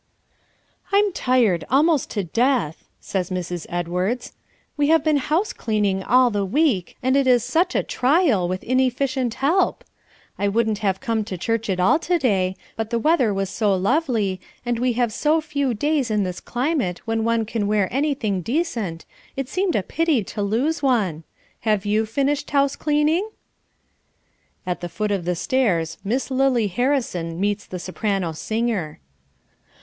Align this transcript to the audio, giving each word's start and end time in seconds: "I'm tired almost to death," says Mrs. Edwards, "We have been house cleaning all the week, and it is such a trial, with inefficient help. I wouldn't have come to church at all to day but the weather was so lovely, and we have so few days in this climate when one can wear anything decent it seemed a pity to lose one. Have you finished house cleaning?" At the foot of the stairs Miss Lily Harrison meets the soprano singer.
"I'm 0.91 1.11
tired 1.13 1.63
almost 1.69 2.09
to 2.09 2.23
death," 2.23 2.85
says 2.99 3.29
Mrs. 3.29 3.67
Edwards, 3.69 4.33
"We 4.75 4.87
have 4.87 5.03
been 5.03 5.17
house 5.17 5.53
cleaning 5.53 6.01
all 6.01 6.31
the 6.31 6.43
week, 6.43 6.97
and 7.03 7.15
it 7.15 7.27
is 7.27 7.43
such 7.43 7.75
a 7.75 7.83
trial, 7.83 8.47
with 8.47 8.63
inefficient 8.63 9.35
help. 9.35 9.83
I 10.39 10.47
wouldn't 10.47 10.79
have 10.79 11.01
come 11.01 11.23
to 11.25 11.37
church 11.37 11.69
at 11.69 11.79
all 11.79 11.99
to 11.99 12.17
day 12.17 12.55
but 12.75 12.89
the 12.89 12.97
weather 12.97 13.31
was 13.31 13.51
so 13.51 13.75
lovely, 13.75 14.41
and 14.65 14.79
we 14.79 14.93
have 14.93 15.13
so 15.13 15.39
few 15.39 15.75
days 15.75 16.09
in 16.09 16.23
this 16.23 16.39
climate 16.39 16.97
when 17.05 17.23
one 17.23 17.45
can 17.45 17.67
wear 17.67 17.87
anything 17.93 18.41
decent 18.41 19.05
it 19.37 19.49
seemed 19.49 19.75
a 19.75 19.83
pity 19.83 20.23
to 20.23 20.41
lose 20.41 20.81
one. 20.81 21.25
Have 21.59 21.85
you 21.85 22.07
finished 22.07 22.49
house 22.49 22.75
cleaning?" 22.75 23.29
At 24.65 24.81
the 24.81 24.89
foot 24.89 25.11
of 25.11 25.25
the 25.25 25.35
stairs 25.35 25.99
Miss 26.03 26.31
Lily 26.31 26.65
Harrison 26.65 27.39
meets 27.39 27.67
the 27.67 27.77
soprano 27.77 28.31
singer. 28.31 28.99